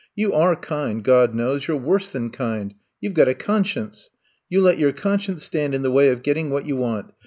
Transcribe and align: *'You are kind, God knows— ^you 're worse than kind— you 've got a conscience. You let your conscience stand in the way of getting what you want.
*'You 0.15 0.33
are 0.33 0.55
kind, 0.55 1.03
God 1.03 1.35
knows— 1.35 1.65
^you 1.67 1.75
're 1.75 1.77
worse 1.77 2.09
than 2.09 2.31
kind— 2.31 2.73
you 3.01 3.11
've 3.11 3.13
got 3.13 3.27
a 3.27 3.35
conscience. 3.35 4.09
You 4.49 4.59
let 4.59 4.79
your 4.79 4.93
conscience 4.93 5.43
stand 5.43 5.75
in 5.75 5.83
the 5.83 5.91
way 5.91 6.09
of 6.09 6.23
getting 6.23 6.49
what 6.49 6.65
you 6.65 6.75
want. 6.75 7.13